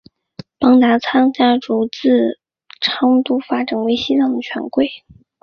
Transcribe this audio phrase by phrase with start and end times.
[0.57, 2.39] 邦达仓家族自
[2.79, 4.89] 昌都发展为西藏的权贵。